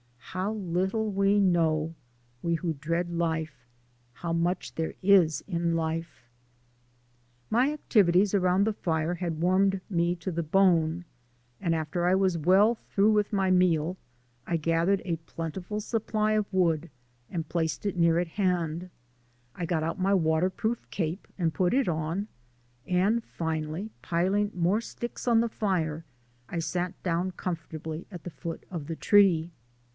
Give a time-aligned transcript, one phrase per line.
[0.33, 1.93] How little we know
[2.41, 3.67] we who dread life
[4.13, 6.23] how much there is in life!
[7.51, 11.03] My activities around the fire had warmed me to the bone,
[11.59, 13.97] and after I was well through with my meal
[14.47, 16.89] I gathered a plentiful supply of wood
[17.29, 18.89] and placed it near at hand,
[19.53, 22.27] I got out my waterproof cape and put it on,
[22.87, 26.05] and, finally piling more sticks on the fire,
[26.49, 29.51] I sat down comfortably at the foot of the tree.